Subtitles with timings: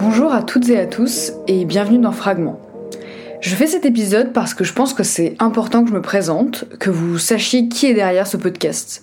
[0.00, 2.60] à toutes et à tous et bienvenue dans Fragment.
[3.40, 6.64] Je fais cet épisode parce que je pense que c'est important que je me présente,
[6.78, 9.02] que vous sachiez qui est derrière ce podcast.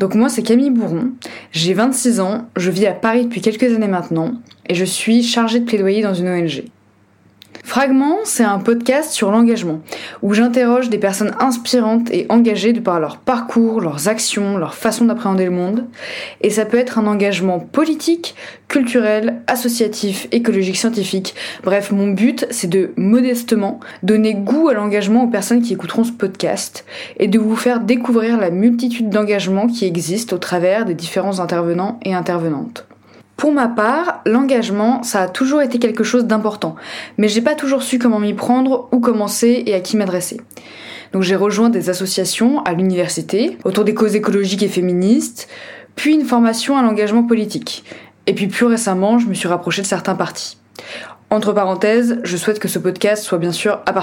[0.00, 1.10] Donc moi c'est Camille Bourron,
[1.52, 4.32] j'ai 26 ans, je vis à Paris depuis quelques années maintenant
[4.68, 6.64] et je suis chargée de plaidoyer dans une ONG.
[7.66, 9.80] Fragment, c'est un podcast sur l'engagement,
[10.22, 15.04] où j'interroge des personnes inspirantes et engagées de par leur parcours, leurs actions, leur façon
[15.04, 15.84] d'appréhender le monde.
[16.42, 18.36] Et ça peut être un engagement politique,
[18.68, 21.34] culturel, associatif, écologique, scientifique.
[21.64, 26.12] Bref, mon but, c'est de modestement donner goût à l'engagement aux personnes qui écouteront ce
[26.12, 26.86] podcast
[27.18, 31.98] et de vous faire découvrir la multitude d'engagements qui existent au travers des différents intervenants
[32.04, 32.86] et intervenantes.
[33.36, 36.74] Pour ma part, l'engagement, ça a toujours été quelque chose d'important,
[37.18, 40.40] mais j'ai pas toujours su comment m'y prendre, où commencer et à qui m'adresser.
[41.12, 45.48] Donc j'ai rejoint des associations à l'université autour des causes écologiques et féministes,
[45.96, 47.84] puis une formation à l'engagement politique.
[48.26, 50.58] Et puis plus récemment, je me suis rapprochée de certains partis.
[51.30, 53.94] Entre parenthèses, je souhaite que ce podcast soit bien sûr à.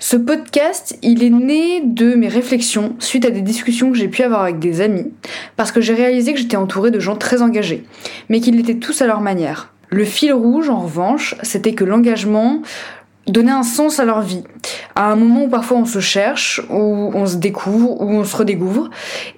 [0.00, 4.22] Ce podcast, il est né de mes réflexions suite à des discussions que j'ai pu
[4.24, 5.12] avoir avec des amis,
[5.62, 7.84] parce que j'ai réalisé que j'étais entourée de gens très engagés,
[8.28, 9.72] mais qu'ils l'étaient tous à leur manière.
[9.90, 12.62] Le fil rouge, en revanche, c'était que l'engagement
[13.28, 14.42] donnait un sens à leur vie,
[14.96, 18.34] à un moment où parfois on se cherche, où on se découvre, où on se
[18.34, 18.90] redécouvre,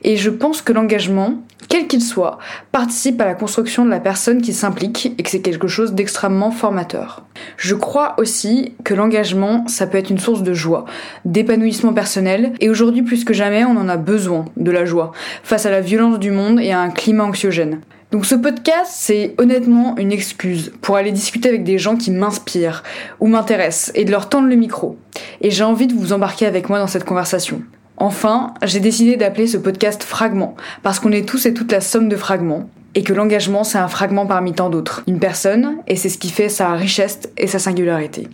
[0.03, 1.35] et je pense que l'engagement,
[1.69, 2.39] quel qu'il soit,
[2.73, 6.51] participe à la construction de la personne qui s'implique et que c'est quelque chose d'extrêmement
[6.51, 7.25] formateur.
[7.57, 10.85] Je crois aussi que l'engagement, ça peut être une source de joie,
[11.25, 15.13] d'épanouissement personnel, et aujourd'hui plus que jamais, on en a besoin de la joie,
[15.43, 17.81] face à la violence du monde et à un climat anxiogène.
[18.15, 22.85] Donc ce podcast, c'est honnêtement une excuse pour aller discuter avec des gens qui m'inspirent
[23.19, 24.97] ou m'intéressent et de leur tendre le micro.
[25.41, 27.63] Et j'ai envie de vous embarquer avec moi dans cette conversation.
[28.05, 32.11] Enfin, j'ai décidé d'appeler ce podcast Fragment, parce qu'on est tous et toutes la somme
[32.11, 35.03] de fragments, et que l'engagement c'est un fragment parmi tant d'autres.
[35.07, 38.29] Une personne, et c'est ce qui fait sa richesse et sa singularité.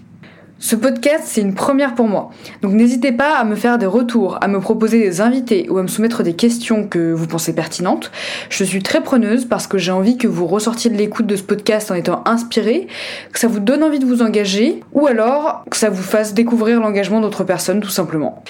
[0.58, 2.30] Ce podcast, c'est une première pour moi.
[2.62, 5.82] Donc n'hésitez pas à me faire des retours, à me proposer des invités ou à
[5.82, 8.10] me soumettre des questions que vous pensez pertinentes.
[8.48, 11.44] Je suis très preneuse parce que j'ai envie que vous ressortiez de l'écoute de ce
[11.44, 12.88] podcast en étant inspiré,
[13.32, 16.80] que ça vous donne envie de vous engager ou alors que ça vous fasse découvrir
[16.80, 18.42] l'engagement d'autres personnes tout simplement.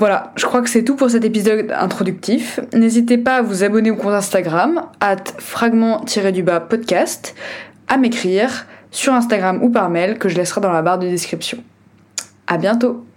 [0.00, 2.58] Voilà, je crois que c'est tout pour cet épisode introductif.
[2.72, 7.34] N'hésitez pas à vous abonner au compte Instagram, at fragment-du-bas podcast,
[7.86, 11.58] à m'écrire sur Instagram ou par mail que je laisserai dans la barre de description.
[12.46, 13.09] À bientôt!